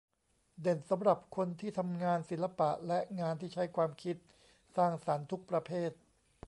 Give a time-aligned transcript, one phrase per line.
[0.61, 4.15] เด่นสำหรับคนที่ทำงานศิลปะและงานที่ใช้ความคิด
[4.77, 5.91] สร้างสรรค์ทุกประเภท